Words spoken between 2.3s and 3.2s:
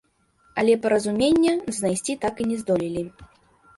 і не здолелі.